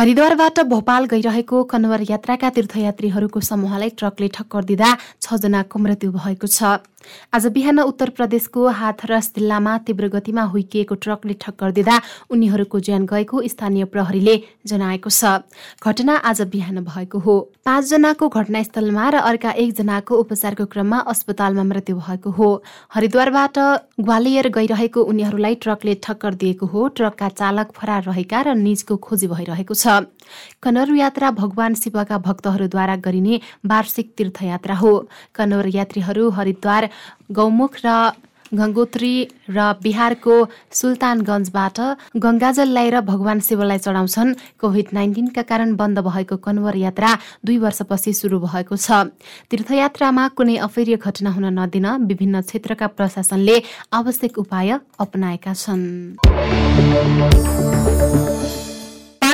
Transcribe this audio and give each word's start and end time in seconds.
हरिद्वारबाट 0.00 0.58
भोपाल 0.64 1.04
गइरहेको 1.06 1.62
कन्वर 1.70 2.00
यात्राका 2.08 2.48
तीर्थयात्रीहरूको 2.56 3.40
समूहलाई 3.42 3.90
ट्रकले 4.00 4.28
ठक्कर 4.32 4.64
दिँदा 4.64 4.96
छजनाको 5.20 5.78
मृत्यु 5.78 6.12
भएको 6.12 6.46
छ। 6.48 6.80
आज 7.32 7.46
बिहान 7.48 7.80
उत्तर 7.80 8.08
प्रदेशको 8.16 8.68
हाथरस 8.78 9.28
जिल्लामा 9.36 9.76
तीव्र 9.84 10.08
गतिमा 10.14 10.42
हुइकिएको 10.52 10.94
ट्रकले 11.04 11.34
ठक्कर 11.40 11.70
दिँदा 11.76 11.96
उनीहरूको 12.30 12.80
ज्यान 12.80 13.04
गएको 13.12 13.42
स्थानीय 13.48 13.84
प्रहरीले 13.92 14.34
जनाएको 14.66 15.10
छ। 15.10 15.44
घटना 15.84 16.16
आज 16.30 16.40
बिहान 16.48 16.80
भएको 16.84 17.18
हो। 17.18 17.36
पाँचजनाको 17.64 18.28
घटनास्थलमा 18.30 19.08
र 19.10 19.16
अर्का 19.30 19.50
एकजनाको 19.64 20.16
उपचारको 20.16 20.64
क्रममा 20.66 20.98
अस्पतालमा 21.12 21.64
मृत्यु 21.64 21.96
भएको 21.98 22.30
हो। 22.30 22.50
हरिद्वारबाट 22.92 23.58
ग्वालियर 24.00 24.48
गइरहेको 24.50 25.00
उनीहरूलाई 25.04 25.54
ट्रकले 25.60 25.94
ठक्कर 26.04 26.34
दिएको 26.40 26.66
हो। 26.66 26.88
ट्रकका 26.96 27.28
चालक 27.36 27.72
फरार 27.72 28.02
रहेका 28.04 28.42
र 28.42 28.54
निजको 28.60 28.96
खोजी 28.98 29.26
भइरहेको 29.32 29.74
छ। 29.74 29.89
कनौर 30.62 30.88
यात्रा 30.96 31.28
भगवान 31.42 31.72
शिवका 31.74 32.16
भक्तहरूद्वारा 32.26 32.96
गरिने 33.04 33.34
वार्षिक 33.66 34.06
तीर्थयात्रा 34.16 34.74
हो। 34.82 34.92
कनौर 35.34 35.66
यात्रीहरू 35.74 36.24
हरिद्वार 36.30 36.82
गौमुख 37.32 37.74
र 37.84 37.88
गङ्गोत्री 38.50 39.14
र 39.54 39.58
बिहारको 39.78 40.34
सुल्तानगञ्जबाट 40.74 41.78
गङ्गाजल 42.18 42.68
ल्याएर 42.74 42.96
भगवान 43.06 43.38
शिवलाई 43.46 43.78
चढाउँछन्। 43.78 44.34
कोभिड 44.58 44.86
नाइन्टिनका 44.90 45.42
कारण 45.46 45.78
बन्द 45.78 45.98
भएको 46.02 46.36
कन्वर 46.42 46.76
यात्रा 46.76 47.10
दुई 47.46 47.58
वर्षपछि 47.62 48.10
सुरु 48.10 48.38
भएको 48.42 48.74
छ। 48.74 49.14
तीर्थयात्रामा 49.50 50.24
कुनै 50.34 50.56
अफेर्य 50.66 50.98
घटना 50.98 51.30
हुन 51.30 51.46
नदिन 51.58 51.86
विभिन्न 52.10 52.42
क्षेत्रका 52.42 52.86
प्रशासनले 52.98 53.56
आवश्यक 53.94 54.34
उपाय 54.42 54.70
अपनाएका 54.98 55.52
छन्। 55.54 55.82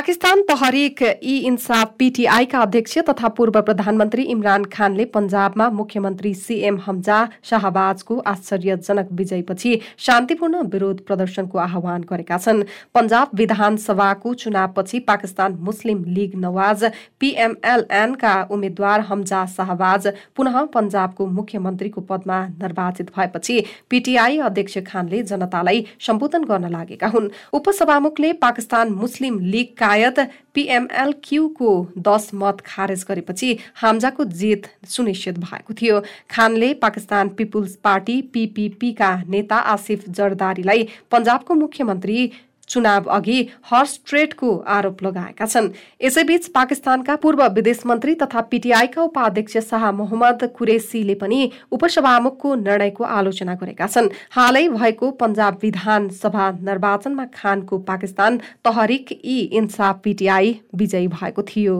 पाकिस्तान 0.07 0.41
तहरिक 0.41 1.01
ई 1.03 1.35
इन्साफ 1.47 1.91
पीटीआईका 1.99 2.59
अध्यक्ष 2.59 2.97
तथा 3.07 3.27
पूर्व 3.37 3.59
प्रधानमन्त्री 3.61 4.23
इमरान 4.25 4.63
खानले 4.65 5.05
पञ्जाबमा 5.15 5.69
मुख्यमन्त्री 5.69 6.33
सीएम 6.35 6.77
हमजा 6.85 7.17
शाहबाजको 7.43 8.17
आश्चर्यजनक 8.27 9.09
विजयपछि 9.13 9.71
शान्तिपूर्ण 9.99 10.61
विरोध 10.67 11.01
प्रदर्शनको 11.07 11.57
आह्वान 11.59 12.05
गरेका 12.11 12.37
छन्। 12.37 12.63
पञ्जाब 12.95 13.31
विधानसभाको 13.35 14.33
चुनावपछि 14.35 14.99
पाकिस्तान 15.09 15.57
मुस्लिम 15.61 16.03
लीग 16.09 16.39
नवाज 16.45 16.85
पीएमएलएनका 17.19 18.33
उम्मेद्वार 18.51 19.01
हमजा 19.11 19.45
शाहबाज 19.57 20.07
पुनः 20.35 20.61
पञ्जाबको 20.77 21.27
मुख्यमन्त्रीको 21.41 22.05
पदमा 22.09 22.39
निर्वाचित 22.55 23.11
भएपछि 23.17 23.57
पीटीआई 23.89 24.39
अध्यक्ष 24.47 24.77
खानले 24.87 25.21
जनतालाई 25.25 25.85
सम्बोधन 26.07 26.49
गर्न 26.53 26.71
लागेका 26.71 27.07
हुन्। 27.09 27.29
उपसभामुखले 27.53 28.33
पाकिस्तान 28.47 28.97
मुस्लिम 29.03 29.39
लीगका 29.51 29.95
सायद 29.97 30.19
पीएमएलक्यूको 30.53 31.69
दस 31.97 32.29
मत 32.33 32.61
खारेज 32.65 33.05
गरेपछि 33.09 33.57
हाम्जाको 33.75 34.23
जित 34.37 34.67
सुनिश्चित 34.85 35.37
भएको 35.39 35.73
थियो। 35.73 36.01
खानले 36.31 36.73
पाकिस्तान 36.73 37.29
पिपुल्स 37.29 37.75
पार्टी 37.83 38.21
पीपीपीका 38.33 39.11
नेता 39.27 39.57
आसिफ 39.73 40.09
जरदारीलाई 40.09 40.87
पञ्जाबको 41.11 41.55
मुख्यमन्त्री 41.55 42.31
चुनाव 42.67 43.03
अघि 43.09 43.39
हर्स 43.65 43.99
ट्रेडको 44.07 44.49
आरोप 44.67 45.03
लगाएका 45.03 45.45
छन्। 45.45 45.69
यसैबीच 46.01 46.47
पाकिस्तानका 46.49 47.15
पूर्व 47.17 47.43
विदेश 47.49 47.85
मन्त्री 47.85 48.15
तथा 48.15 48.41
पीटीआईका 48.51 49.01
उपाध्यक्ष 49.01 49.57
शाह 49.69 49.91
मोहम्मद 49.91 50.43
कुरेसीले 50.57 51.15
पनि 51.15 51.49
उपसभामुखको 51.71 52.55
निर्णयको 52.57 53.03
आलोचना 53.03 53.53
गरेका 53.55 53.87
छन्। 53.87 54.09
हालै 54.31 54.67
भएको 54.69 55.11
पञ्जाब 55.19 55.59
विधानसभा 55.63 56.49
निर्वाचनमा 56.61 57.25
खानको 57.33 57.77
पाकिस्तान 57.87 58.37
तहरिक 58.65 59.11
ई 59.15 59.39
इन्साफ 59.53 60.01
पीटीआई 60.03 60.59
विजयी 60.75 61.07
भएको 61.09 61.41
थियो। 61.43 61.75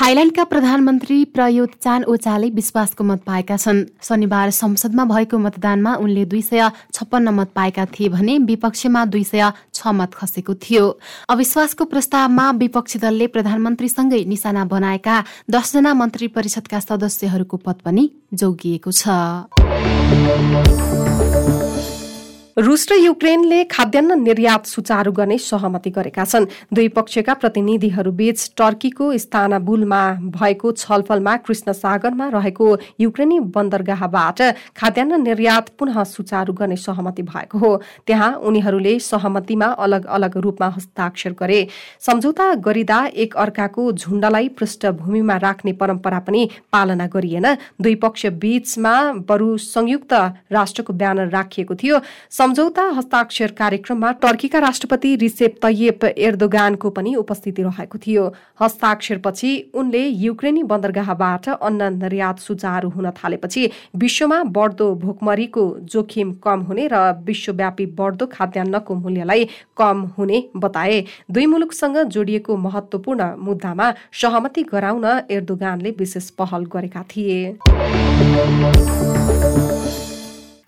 थाइल्याण्डका 0.00 0.44
प्रधानमन्त्री 0.44 1.16
प्रयुत 1.36 1.70
चान 1.84 2.04
ओचाले 2.08 2.48
विश्वासको 2.50 3.04
मत 3.04 3.20
पाएका 3.26 3.56
छन्। 3.56 3.84
शनिबार 4.00 4.50
संसदमा 4.50 5.04
भएको 5.04 5.38
मतदानमा 5.38 5.94
उनले 6.00 6.24
दुई 6.24 6.40
सय 6.42 6.62
छप्पन्न 6.94 7.28
मत 7.28 7.50
पाएका 7.54 7.84
थिए 7.92 8.08
भने 8.08 8.38
विपक्षमा 8.48 9.04
दुई 9.04 9.24
सय 9.24 9.52
छ 9.74 9.92
मत 9.92 10.14
खसेको 10.14 10.54
थियो। 10.56 10.84
अविश्वासको 11.28 11.84
प्रस्तावमा 11.84 12.50
विपक्षी 12.56 12.98
दलले 12.98 13.26
प्रधानमन्त्रीसँगै 13.28 14.24
निशाना 14.24 14.64
बनाएका 14.72 15.16
दसजना 15.50 15.94
मन्त्री 15.94 16.28
परिषदका 16.32 16.80
सदस्यहरूको 16.80 17.56
पद 17.60 17.84
पनि 17.84 18.10
जोगिएको 18.32 18.90
छ। 18.90 19.04
रुस 22.58 22.86
र 22.90 22.94
युक्रेनले 22.96 23.62
खाद्यान्न 23.64 24.18
निर्यात 24.20 24.66
सुचारू 24.66 25.12
गर्ने 25.12 25.36
सहमति 25.38 25.90
गरेका 25.90 26.24
छन्। 26.24 26.46
दुई 26.74 26.88
पक्षका 26.88 27.34
प्रतिनिधिहरूबीच 27.34 28.38
टर्कीको 28.58 29.06
स्थानबुलमा 29.16 30.02
भएको 30.34 30.72
छलफलमा 30.72 31.36
कृष्ण 31.46 31.72
सागरमा 31.72 32.28
रहेको 32.28 32.66
युक्रेनी 33.00 33.38
बन्दरगाहबाट 33.54 34.42
खाद्यान्न 34.76 35.20
निर्यात 35.22 35.68
पुनः 35.78 36.02
सुचारू 36.04 36.52
गर्ने 36.52 36.76
सहमति 36.76 37.22
भएको 37.22 37.58
हो। 37.58 37.70
त्यहाँ 38.06 38.32
उनीहरूले 38.42 38.98
सहमतिमा 38.98 39.66
अलग 39.78 40.06
अलग 40.08 40.36
रूपमा 40.36 40.68
हस्ताक्षर 40.76 41.32
गरे। 41.40 41.60
सम्झौता 42.00 42.54
गरिँदा 42.56 42.98
एक 43.14 43.36
अर्काको 43.36 43.92
झुण्डलाई 43.92 44.48
पृष्ठभूमिमा 44.58 45.36
राख्ने 45.38 45.72
परम्परा 45.72 46.18
पनि 46.18 46.48
पालना 46.72 47.06
गरिएन। 47.06 47.46
दुई 47.80 47.94
पक्ष 47.94 48.26
बीचमा 48.42 48.96
बरु 49.28 49.56
संयुक्त 49.60 50.12
राष्ट्रको 50.50 50.92
ब्यानर 50.92 51.28
राखिएको 51.30 51.74
थियो। 51.74 52.00
सम्झौता 52.40 52.82
हस्ताक्षर 52.96 53.50
कार्यक्रममा 53.52 54.10
टर्कीका 54.20 54.58
राष्ट्रपति 54.58 55.08
रिसेप 55.16 55.56
तैयप 55.62 56.04
एर्दोगानको 56.04 56.90
पनि 56.90 57.14
उपस्थिति 57.14 57.62
रहेको 57.62 57.98
थियो। 57.98 58.22
हस्ताक्षरपछि 58.60 59.50
उनले 59.74 60.06
युक्रेनी 60.06 60.62
बन्दरगाहबाट 60.70 61.48
अन्न 61.48 61.92
निर्यात 61.94 62.38
सुचारू 62.40 62.88
हुन 62.90 63.10
थालेपछि 63.18 63.68
विश्वमा 63.96 64.42
बढ्दो 64.56 64.88
भोकमरीको 65.02 65.64
जोखिम 65.92 66.32
कम 66.44 66.60
हुने 66.62 66.88
र 66.92 67.02
विश्वव्यापी 67.26 67.86
बढ्दो 68.00 68.26
खाद्यान्नको 68.32 68.94
मूल्यलाई 68.94 69.44
कम 69.76 70.00
हुने 70.18 70.42
बताए। 70.56 71.04
दुई 71.30 71.46
मुलुकसँग 71.46 72.02
जोडिएको 72.08 72.56
महत्वपूर्ण 72.58 73.30
मुद्दामा 73.38 73.92
सहमति 74.22 74.62
गराउन 74.72 75.04
एर्दोगानले 75.30 75.90
विशेष 75.98 76.30
पहल 76.40 76.64
गरेका 76.72 77.02
थिए। 77.10 77.38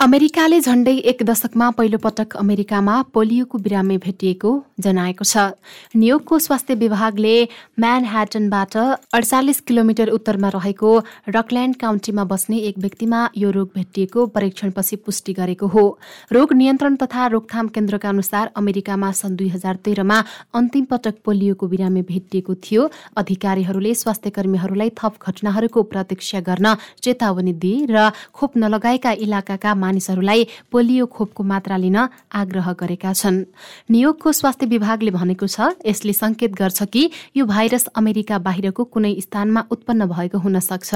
अमेरिकाले 0.03 0.59
झण्डै 0.61 0.95
एक 1.11 1.23
दशकमा 1.23 1.67
पहिलो 1.79 1.99
पटक 2.05 2.35
अमेरिकामा 2.37 2.95
पोलियोको 3.15 3.59
बिरामी 3.65 3.97
भेटिएको 4.03 4.51
जनाएको 4.83 5.25
छ। 5.25 5.55
न्युयोर्कको 5.95 6.39
स्वास्थ्य 6.43 6.75
विभागले 6.75 7.35
म्यानह्याटनबाट 7.79 8.75
अडचालिस 9.15 9.61
किलोमिटर 9.63 10.11
उत्तरमा 10.11 10.49
रहेको 10.55 10.91
रकल्यान्ड 11.37 11.77
काउन्टीमा 11.83 12.25
बस्ने 12.33 12.59
एक 12.71 12.79
व्यक्तिमा 12.79 13.21
यो 13.43 13.51
रोग 13.51 13.69
भेटिएको 13.77 14.27
परीक्षणपछि 14.35 14.97
पुष्टि 15.07 15.33
गरेको 15.39 15.67
हो। 15.71 15.85
रोग 16.33 16.53
नियन्त्रण 16.53 16.97
तथा 16.99 17.27
रोकथाम 17.37 17.69
केन्द्रका 17.71 18.09
अनुसार 18.09 18.51
अमेरिकामा 18.57 19.13
सन् 19.21 19.39
दुई 19.39 19.49
हजार 19.55 19.79
तेह्रमा 19.87 20.19
अन्तिम 20.55 20.85
पटक 20.91 21.23
पोलियोको 21.23 21.67
बिरामी 21.69 22.03
भेटिएको 22.11 22.59
थियो। 22.65 22.89
अधिकारीहरूले 23.23 23.95
स्वास्थ्य 24.03 24.35
कर्मीहरूलाई 24.35 24.91
थप 24.99 25.23
घटनाहरूको 25.23 25.87
प्रतीक्षा 25.95 26.41
गर्न 26.43 26.75
चेतावनी 26.99 27.55
दिए 27.63 27.87
र 27.95 28.11
खोप 28.35 28.59
नलगाएका 28.59 29.17
इलाकाका 29.23 29.79
मानिसहरूलाई 29.93 30.47
पोलियो 30.73 31.07
खोपको 31.07 31.43
मात्रा 31.45 31.77
लिन 31.77 31.99
आग्रह 32.33 32.73
गरेका 32.81 33.13
छन्। 33.13 33.45
न्युयोर्कको 33.93 34.33
स्वास्थ्य 34.33 34.67
विभागले 34.67 35.11
भनेको 35.13 35.47
छ 35.47 35.77
यसले 35.85 36.13
संकेत 36.15 36.53
गर्छ 36.57 36.83
कि 36.89 37.03
यो 37.37 37.45
भाइरस 37.47 37.87
अमेरिका 37.95 38.39
बाहिरको 38.41 38.85
कुनै 38.89 39.13
स्थानमा 39.21 39.61
उत्पन्न 39.71 40.07
भएको 40.09 40.39
हुन 40.39 40.61
सक्छ 40.63 40.91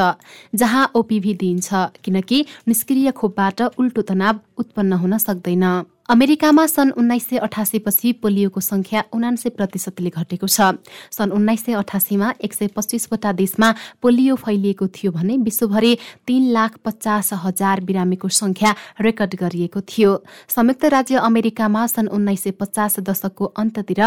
जहाँ 0.55 0.85
ओपिभी 0.97 1.35
दिइन्छ 1.37 1.69
किनकि 2.05 2.39
निष्क्रिय 2.69 3.11
खोपबाट 3.13 3.61
उल्टो 3.77 4.03
तनाव 4.09 4.41
उत्पन्न 4.59 4.93
हुन 5.03 5.19
सक्दैन। 5.19 5.65
अमेरिकामा 6.09 6.67
सन् 6.67 6.91
उन्नाइस 6.97 7.25
सय 7.29 7.37
अठासीपछि 7.37 8.13
पोलियोको 8.23 8.61
संख्या 8.61 9.03
उनान्सय 9.13 9.51
प्रतिशतले 9.51 10.11
घटेको 10.11 10.47
छ। 10.47 10.79
सन् 11.11 11.33
उन्नाइस 11.35 11.65
सय 11.65 11.73
अठासीमा 11.75 12.29
एक 12.45 12.53
सय 12.55 12.67
पच्चिसवटा 12.77 13.33
देशमा 13.33 13.75
पोलियो 14.03 14.35
फैलिएको 14.37 14.87
थियो 14.95 15.13
भने 15.13 15.37
विश्वभरि 15.43 15.93
तीन 16.27 16.43
लाख 16.53 16.79
पचास 16.85 17.33
हजार 17.45 17.81
बिरामीको 17.83 18.29
संख्या 18.31 18.75
रेकर्ड 19.01 19.35
गरिएको 19.35 19.81
थियो। 19.83 20.13
संयुक्त 20.49 20.85
राज्य 20.95 21.17
अमेरिकामा 21.27 21.87
सन् 21.87 22.09
उन्नाइस 22.09 22.43
सय 22.43 22.51
पचास 22.55 23.01
दशकको 23.03 23.45
अन्ततिर 23.59 24.03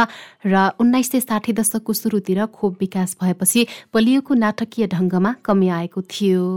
र 0.48 0.72
उन्नाइस 0.80 1.12
सय 1.12 1.19
साठी 1.19 1.54
दशकको 1.54 1.94
सुरुतिर 1.94 2.45
खोप 2.48 2.78
विकास 2.80 3.18
भएपछि 3.22 3.68
पोलियोको 3.94 4.34
नाटकीय 4.36 4.88
ढंगमा 4.88 5.36
कमी 5.45 5.68
आएको 5.69 6.02
थियो। 6.07 6.48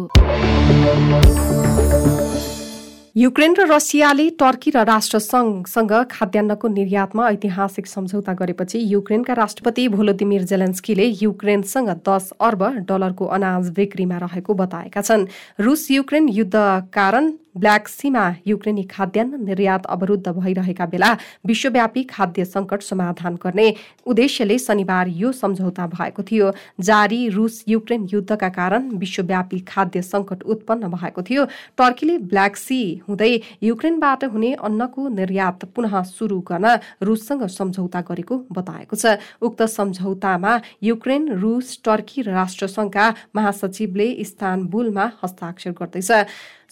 युक्रेन 3.17 3.55
र 3.55 3.65
रसियाले 3.69 4.25
टर्की 4.41 4.71
र 4.73 4.83
राष्ट्रसङ्घसँग 4.89 5.93
खाद्यान्नको 6.11 6.69
निर्यातमा 6.69 7.29
ऐतिहासिक 7.29 7.87
सम्झौता 7.87 8.33
गरेपछि 8.33 8.79
युक्रेनका 8.89 9.33
राष्ट्रपति 9.37 9.87
भोलोदिमिर 9.93 10.43
जेलेन्स्कीले 10.49 11.07
युक्रेनसँग 11.21 11.91
दस 12.09 12.33
अर्ब 12.41 12.63
डलरको 12.89 13.25
अनाज 13.37 13.69
बिक्रीमा 13.77 14.17
रहेको 14.17 14.55
बताएका 14.57 15.01
छन्। 15.03 15.29
रुस 15.61 15.91
युक्रेन 15.91 16.29
युद्ध 16.31 16.57
कारण 16.89 17.31
ब्ल्याक 17.55 17.89
सीमा 17.89 18.25
युक्रेनी 18.47 18.83
खाद्यान्न 18.91 19.45
निर्यात 19.45 19.87
अवरुद्ध 19.87 20.29
भइरहेका 20.29 20.87
बेला 20.87 21.13
विश्वव्यापी 21.47 22.03
खाद्य 22.11 22.45
सङ्कट 22.45 22.83
समाधान 22.83 23.35
गर्ने 23.43 23.69
उद्देश्यले 24.07 24.59
शनिबार 24.59 25.09
यो 25.09 25.33
सम्झौता 25.33 25.87
भएको 25.87 26.23
थियो। 26.23 26.51
जारी 26.81 27.29
रुस 27.29 27.65
युक्रेन 27.69 28.09
युद्धका 28.13 28.49
कारण 28.51 28.89
विश्वव्यापी 28.99 29.59
खाद्य 29.69 30.03
सङ्कट 30.03 30.43
उत्पन्न 30.45 30.89
भएको 30.89 31.23
थियो। 31.23 31.45
टर्कीले 31.79 32.19
ब्ल्याक 32.31 32.57
सी 32.57 32.81
हुँदै 33.09 33.33
युक्रेनबाट 33.63 34.25
हुने 34.33 34.53
अन्नको 34.63 35.09
निर्यात 35.11 35.65
पुनः 35.75 36.03
सुरु 36.09 36.41
गर्न 36.49 36.79
रुससँग 37.03 37.47
सम्झौता 37.49 38.01
गरेको 38.09 38.39
बताएको 38.53 38.97
छ। 38.97 39.19
उक्त 39.43 39.63
सम्झौतामा 39.69 40.53
युक्रेन 40.83 41.29
रुस 41.39 41.79
टर्की 41.85 42.23
र 42.23 42.31
राष्ट्रसङ्घका 42.33 43.07
महासचिवले 43.37 44.09
इस्तानबुलमा 44.25 45.11
हस्ताक्षर 45.23 45.71
गर्दैछ। 45.79 46.11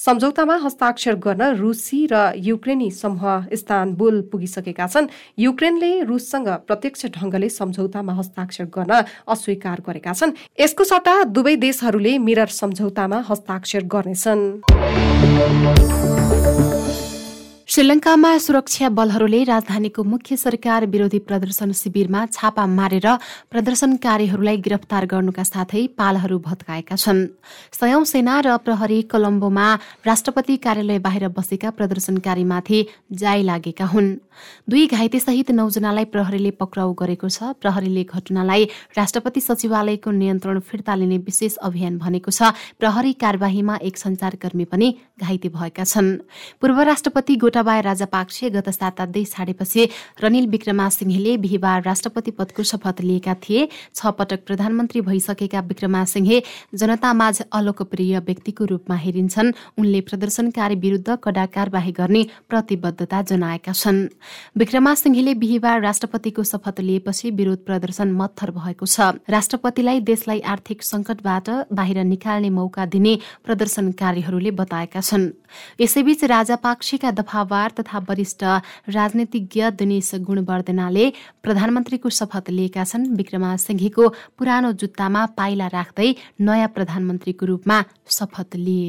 सम्झौतामा 0.01 0.57
हस्ताक्षर 0.57 1.15
गर्न 1.21 1.43
रुसी 1.61 2.07
र 2.09 2.33
युक्रेनी 2.41 2.91
समूह 2.91 3.53
इस्तानबुल 3.53 4.21
पुगिसकेका 4.33 4.87
छन्। 4.87 5.13
युक्रेनले 5.39 5.93
रुससँग 6.09 6.49
प्रत्यक्ष 6.65 7.07
ढङ्गले 7.17 7.49
सम्झौतामा 7.51 8.13
हस्ताक्षर 8.17 8.65
गर्न 8.73 8.93
अस्वीकार 9.29 9.79
गरेका 9.85 10.13
छन्। 10.17 10.33
यसको 10.57 10.85
सट्टा 10.85 11.15
दुवै 11.37 11.55
देशहरूले 11.61 12.17
मिरर 12.19 12.49
सम्झौतामा 12.49 13.19
हस्ताक्षर 13.29 13.83
गर्नेछन्। 13.93 14.41
श्रीलङ्कामा 17.71 18.31
सुरक्षा 18.43 18.89
बलहरूले 18.91 19.43
राजधानीको 19.47 20.03
मुख्य 20.03 20.37
सरकार 20.37 20.87
विरोधी 20.91 21.19
प्रदर्शन 21.23 21.73
शिविरमा 21.73 22.25
छापा 22.27 22.65
मारेर 22.69 23.07
प्रदर्शनकारीहरूलाई 23.47 24.57
गिरफ्तार 24.59 25.07
गर्नुका 25.07 25.43
साथै 25.45 25.87
पालहरू 25.95 26.39
भत्काएका 26.43 26.97
छन्। 26.97 27.21
सयौं 27.71 28.03
सेना 28.05 28.35
र 28.43 28.57
प्रहरी 28.67 29.01
कोलम्बोमा 29.07 29.67
राष्ट्रपति 30.03 30.57
कार्यालय 30.67 30.99
बाहिर 30.99 31.29
बसेका 31.31 31.71
प्रदर्शनकारीमाथि 31.71 32.81
जाई 33.15 33.43
लागेका 33.47 33.87
हुन्। 33.87 34.19
दुई 34.67 34.87
घाइतेसहित 34.89 35.51
नौजनालाई 35.53 36.05
प्रहरीले 36.11 36.51
पक्राउ 36.59 36.93
गरेको 36.99 37.29
छ। 37.29 37.55
प्रहरीले 37.63 38.03
घटनालाई 38.03 38.65
राष्ट्रपति 38.99 39.41
सचिवालयको 39.41 40.11
नियन्त्रण 40.11 40.59
फिर्ता 40.59 40.95
लिने 40.97 41.19
विशेष 41.23 41.55
अभियान 41.63 41.99
भनेको 42.03 42.31
छ। 42.33 42.51
प्रहरी 42.83 43.13
कार्यवाहीमा 43.23 43.79
एक 43.79 43.97
संचारकर्मी 43.97 44.65
पनि 44.65 44.89
घाइते 45.23 45.49
भएका 45.55 45.85
छन्। 45.85 46.11
पूर्व 46.59 46.81
राष्ट्रपति 46.91 47.37
गोटाबाय 47.61 47.81
राजापाक्से 47.83 48.49
गत 48.51 48.69
सातादै 48.73 49.25
छाडेपछि 49.27 49.83
रनिल 50.17 50.47
विक्रमासिंहेले 50.49 51.37
बिहिबार 51.37 51.83
राष्ट्रपति 51.85 52.31
पदको 52.33 52.63
शपथ 52.65 53.01
लिएका 53.05 53.35
थिए। 53.37 53.69
छ 53.93 54.17
पटक 54.17 54.49
प्रधानमन्त्री 54.49 55.01
भइसकेका 55.05 55.61
विक्रमासिंहे 55.61 56.43
जनतामाझ 56.73 57.37
अलोकप्रिय 57.53 58.19
व्यक्तिको 58.19 58.65
रूपमा 58.65 58.97
हेरिन्छन्। 58.97 59.53
उनले 59.77 60.01
प्रदर्शनकारी 60.01 60.75
विरूद्ध 60.75 61.17
कडा 61.21 61.45
कार्यवाही 61.53 61.93
गर्ने 61.93 62.23
प्रतिबद्धता 62.49 63.21
जनाएका 63.29 63.73
छन्। 63.75 64.09
विक्रमासिंहेले 64.57 65.35
बिहिबार 65.37 65.81
राष्ट्रपतिको 65.83 66.43
शपथ 66.43 66.81
लिएपछि 66.81 67.31
विरोध 67.37 67.61
प्रदर्शन 67.69 68.09
मत्थर 68.17 68.51
भएको 68.57 68.87
छ। 68.87 69.21
राष्ट्रपतिलाई 69.29 70.01
देशलाई 70.01 70.41
आर्थिक 70.49 70.83
संकटबाट 70.83 71.69
बाहिर 71.69 72.05
निकाल्ने 72.07 72.51
मौका 72.51 72.87
दिने 72.89 73.19
प्रदर्शनकारीहरूले 73.45 74.51
बताएका 74.57 75.01
छन्। 75.03 75.29
यसैबीच 75.81 76.25
राजापाक्षीका 76.25 77.11
दफावार 77.11 77.71
तथा 77.79 77.99
वरिष्ठ 78.09 78.43
राजनीतिज्ञ 78.89 79.71
दिनेश 79.71 80.11
गुणवर्धनाले 80.27 81.07
प्रधानमन्त्रीको 81.43 82.09
शपथ 82.11 82.51
लिएका 82.51 82.85
छन्। 82.85 83.07
विक्रमा 83.17 83.57
सिंघेको 83.57 84.09
पुरानो 84.39 84.73
जुत्तामा 84.73 85.23
पाइला 85.39 85.67
राख्दै 85.69 86.09
नयाँ 86.41 86.69
प्रधानमन्त्रीको 86.69 87.47
रूपमा 87.47 87.79
शपथ 88.09 88.57
लिए। 88.57 88.89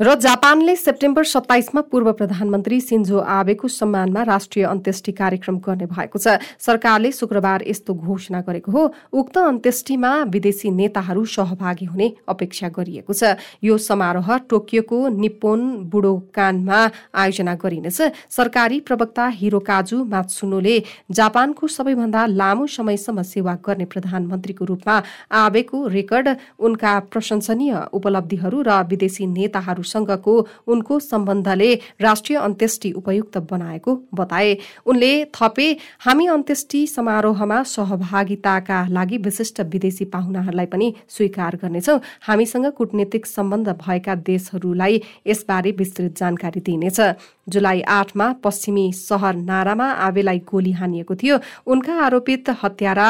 र 0.00 0.14
जापानले 0.16 0.74
सेप्टेम्बर 0.76 1.24
सत्ताइसमा 1.24 1.80
पूर्व 1.92 2.10
प्रधानमन्त्री 2.12 2.80
सिन्जो 2.80 3.18
आबेको 3.18 3.68
सम्मानमा 3.68 4.22
राष्ट्रिय 4.24 4.64
अन्त्येष्टि 4.64 5.12
कार्यक्रम 5.12 5.58
गर्ने 5.58 5.86
भएको 5.86 6.18
छ। 6.18 6.40
सरकारले 6.58 7.10
शुक्रबार 7.12 7.64
यस्तो 7.68 7.94
घोषणा 7.94 8.40
गरेको 8.40 8.72
हो। 8.72 8.82
उक्त 9.12 9.36
अन्त्येष्टिमा 9.38 10.12
विदेशी 10.32 10.70
नेताहरू 10.72 11.24
सहभागी 11.24 11.84
हुने 11.84 12.08
अपेक्षा 12.24 12.68
गरिएको 12.72 13.12
छ। 13.12 13.36
यो 13.62 13.76
समारोह 13.78 14.36
टोकियोको 14.48 15.08
निप्पोन 15.12 15.60
बुडोकानमा 15.92 16.80
आयोजना 17.14 17.54
गरिनेछ। 17.54 18.00
सरकारी 18.32 18.80
प्रवक्ता 18.80 19.26
हिरोकाजु 19.28 20.04
मात्सुनोले 20.04 20.76
जापानको 21.12 21.66
सबैभन्दा 21.68 22.26
लामो 22.32 22.66
समयसम्म 22.66 23.22
सेवा 23.28 23.54
गर्ने 23.60 23.84
प्रधानमन्त्रीको 23.92 24.64
रूपमा 24.64 24.96
आबेको 25.36 25.86
रेकर्ड 25.88 26.28
उनका 26.58 26.98
प्रशंसनीय 27.12 27.76
उपलब्धिहरू 27.92 28.62
र 28.62 28.82
विदेशी 28.88 29.26
नेताहरू 29.28 29.82
सँगको 29.92 30.34
उनको 30.66 30.98
सम्बन्धले 31.02 31.70
राष्ट्रिय 32.00 32.38
अन्त्येष्टि 32.38 32.92
उपयुक्त 32.92 33.38
बनाएको 33.50 33.98
बताए। 34.14 34.56
उनले 34.86 35.12
थपे 35.34 35.68
हामी 36.00 36.26
अन्त्येष्टि 36.28 36.86
समारोहमा 36.86 37.62
सहभागिताका 37.66 38.78
लागि 38.90 39.16
विशिष्ट 39.18 39.60
विदेशी 39.72 40.04
पाहुनाहरूलाई 40.04 40.66
पनि 40.66 40.94
स्वीकार 41.08 41.56
गर्नेछौ। 41.62 41.96
हामीसँग 42.22 42.66
कूटनीतिक 42.72 43.26
सम्बन्ध 43.26 43.68
भएका 43.78 44.14
देशहरूलाई 44.22 45.00
यसबारे 45.26 45.70
विस्तृत 45.72 46.18
जानकारी 46.18 46.60
दिइनेछ। 46.60 47.00
जुलाई 47.48 47.80
आठमा 47.90 48.26
पश्चिमी 48.44 48.86
सहर 48.94 49.34
नारामा 49.42 49.86
आवेलाई 50.00 50.38
गोली 50.50 50.72
हानिएको 50.72 51.14
थियो। 51.14 51.38
उनका 51.66 51.94
आरोपित 52.04 52.50
हत्यारा 52.62 53.08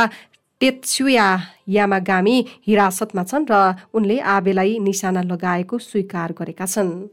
टेत्सुया 0.62 1.26
यामागामी 1.74 2.36
हिरासतमा 2.66 3.22
छन् 3.30 3.46
र 3.50 3.74
उनले 3.98 4.18
आबेलाई 4.34 4.78
निशाना 4.78 5.22
लगाएको 5.26 5.78
स्वीकार 5.78 6.32
गरेका 6.38 6.66
छन्। 6.66 7.10